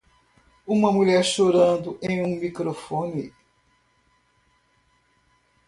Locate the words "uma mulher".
0.65-1.23